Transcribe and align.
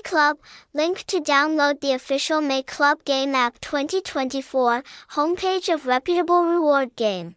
May 0.00 0.10
Club, 0.10 0.38
link 0.72 1.04
to 1.08 1.20
download 1.20 1.80
the 1.80 1.92
official 1.92 2.40
May 2.40 2.62
Club 2.62 3.04
Game 3.04 3.34
App 3.34 3.60
2024, 3.60 4.82
homepage 5.10 5.72
of 5.72 5.84
reputable 5.84 6.44
reward 6.44 6.96
game. 6.96 7.36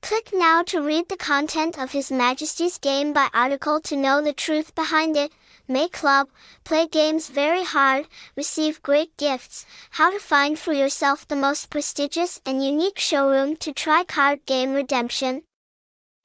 Click 0.00 0.30
now 0.32 0.62
to 0.62 0.80
read 0.80 1.10
the 1.10 1.18
content 1.18 1.78
of 1.78 1.92
his 1.92 2.10
majesty's 2.10 2.78
Game 2.78 3.12
Bai 3.12 3.28
article 3.34 3.78
to 3.80 3.94
know 3.94 4.22
the 4.22 4.32
truth 4.32 4.74
behind 4.74 5.18
it. 5.18 5.30
May 5.68 5.88
Club, 5.88 6.28
play 6.64 6.86
games 6.86 7.28
very 7.28 7.64
hard, 7.64 8.06
receive 8.34 8.82
great 8.82 9.14
gifts, 9.18 9.66
how 9.90 10.10
to 10.10 10.18
find 10.18 10.58
for 10.58 10.72
yourself 10.72 11.28
the 11.28 11.36
most 11.36 11.68
prestigious 11.68 12.40
and 12.46 12.64
unique 12.64 12.98
showroom 12.98 13.56
to 13.56 13.72
try 13.72 14.04
card 14.04 14.44
game 14.46 14.72
redemption, 14.72 15.42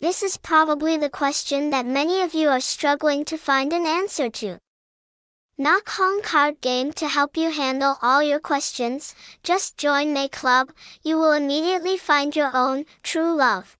this 0.00 0.22
is 0.22 0.38
probably 0.38 0.96
the 0.96 1.10
question 1.10 1.70
that 1.70 1.84
many 1.84 2.22
of 2.22 2.32
you 2.32 2.48
are 2.48 2.60
struggling 2.60 3.24
to 3.26 3.36
find 3.36 3.72
an 3.72 3.86
answer 3.86 4.30
to. 4.30 4.58
Ngoc 5.58 5.88
Hoang 5.90 6.22
Card 6.22 6.62
Game 6.62 6.90
to 6.94 7.06
help 7.06 7.36
you 7.36 7.50
handle 7.50 7.98
all 8.00 8.22
your 8.22 8.40
questions. 8.40 9.14
Just 9.42 9.76
join 9.76 10.14
May 10.14 10.28
Club, 10.28 10.72
you 11.02 11.16
will 11.16 11.32
immediately 11.32 11.98
find 11.98 12.34
your 12.34 12.50
own 12.54 12.86
true 13.02 13.36
love. 13.36 13.76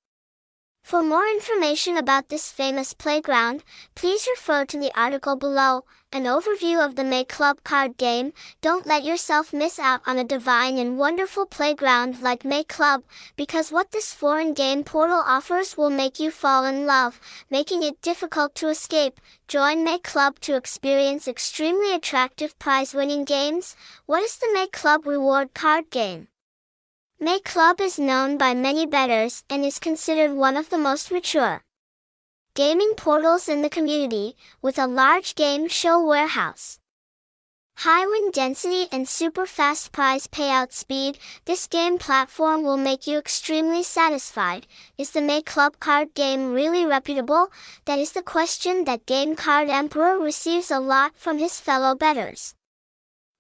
For 0.90 1.04
more 1.04 1.24
information 1.24 1.96
about 1.96 2.30
this 2.30 2.50
famous 2.50 2.94
playground, 2.94 3.62
please 3.94 4.26
refer 4.28 4.64
to 4.64 4.76
the 4.76 4.90
article 4.98 5.36
below, 5.36 5.84
an 6.12 6.24
overview 6.24 6.84
of 6.84 6.96
the 6.96 7.04
May 7.04 7.22
Club 7.22 7.62
card 7.62 7.96
game. 7.96 8.32
Don't 8.60 8.88
let 8.88 9.04
yourself 9.04 9.52
miss 9.52 9.78
out 9.78 10.00
on 10.04 10.18
a 10.18 10.24
divine 10.24 10.78
and 10.78 10.98
wonderful 10.98 11.46
playground 11.46 12.20
like 12.20 12.44
May 12.44 12.64
Club, 12.64 13.04
because 13.36 13.70
what 13.70 13.92
this 13.92 14.12
foreign 14.12 14.52
game 14.52 14.82
portal 14.82 15.22
offers 15.24 15.76
will 15.76 15.90
make 15.90 16.18
you 16.18 16.32
fall 16.32 16.64
in 16.64 16.86
love, 16.86 17.20
making 17.48 17.84
it 17.84 18.02
difficult 18.02 18.56
to 18.56 18.68
escape. 18.68 19.20
Join 19.46 19.84
May 19.84 20.00
Club 20.00 20.40
to 20.40 20.56
experience 20.56 21.28
extremely 21.28 21.94
attractive 21.94 22.58
prize-winning 22.58 23.24
games. 23.26 23.76
What 24.06 24.24
is 24.24 24.38
the 24.38 24.50
May 24.52 24.66
Club 24.66 25.06
reward 25.06 25.54
card 25.54 25.88
game? 25.90 26.26
May 27.22 27.38
Club 27.38 27.82
is 27.82 27.98
known 27.98 28.38
by 28.38 28.54
many 28.54 28.86
bettors 28.86 29.44
and 29.50 29.62
is 29.62 29.78
considered 29.78 30.32
one 30.32 30.56
of 30.56 30.70
the 30.70 30.78
most 30.78 31.12
mature 31.12 31.62
gaming 32.54 32.94
portals 32.96 33.46
in 33.46 33.60
the 33.60 33.68
community, 33.68 34.36
with 34.62 34.78
a 34.78 34.86
large 34.86 35.34
game 35.34 35.68
show 35.68 36.02
warehouse. 36.02 36.78
High 37.76 38.06
win 38.06 38.30
density 38.30 38.88
and 38.90 39.06
super 39.06 39.44
fast 39.44 39.92
prize 39.92 40.28
payout 40.28 40.72
speed, 40.72 41.18
this 41.44 41.66
game 41.66 41.98
platform 41.98 42.62
will 42.62 42.78
make 42.78 43.06
you 43.06 43.18
extremely 43.18 43.82
satisfied. 43.82 44.66
Is 44.96 45.10
the 45.10 45.20
May 45.20 45.42
Club 45.42 45.78
card 45.78 46.14
game 46.14 46.54
really 46.54 46.86
reputable? 46.86 47.52
That 47.84 47.98
is 47.98 48.12
the 48.12 48.22
question 48.22 48.84
that 48.84 49.04
Game 49.04 49.36
Card 49.36 49.68
Emperor 49.68 50.18
receives 50.18 50.70
a 50.70 50.80
lot 50.80 51.16
from 51.16 51.36
his 51.36 51.60
fellow 51.60 51.94
bettors. 51.94 52.54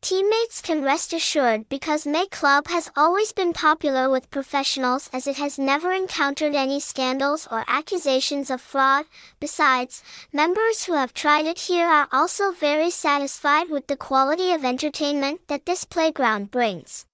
Teammates 0.02 0.62
can 0.62 0.82
rest 0.82 1.12
assured 1.12 1.68
because 1.68 2.06
May 2.06 2.26
Club 2.26 2.68
has 2.68 2.90
always 2.96 3.32
been 3.32 3.52
popular 3.52 4.08
with 4.08 4.30
professionals 4.30 5.10
as 5.12 5.26
it 5.26 5.36
has 5.36 5.58
never 5.58 5.92
encountered 5.92 6.54
any 6.54 6.80
scandals 6.80 7.46
or 7.50 7.64
accusations 7.68 8.50
of 8.50 8.62
fraud. 8.62 9.04
Besides, 9.40 10.02
members 10.32 10.84
who 10.84 10.94
have 10.94 11.12
tried 11.12 11.44
it 11.44 11.58
here 11.68 11.86
are 11.86 12.08
also 12.12 12.50
very 12.50 12.90
satisfied 12.90 13.68
with 13.68 13.88
the 13.88 13.96
quality 13.96 14.52
of 14.52 14.64
entertainment 14.64 15.42
that 15.48 15.66
this 15.66 15.84
playground 15.84 16.50
brings. 16.50 17.04